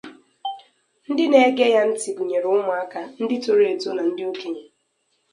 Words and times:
Ndị 1.09 1.25
na-ege 1.31 1.65
ya 1.75 1.81
ntị 1.89 2.09
gụnyere 2.17 2.47
ụmụaka, 2.55 3.01
ndị 3.21 3.35
toro 3.43 3.63
eto 3.73 3.89
na 3.95 4.01
ndị 4.09 4.21
okenye. 4.31 4.63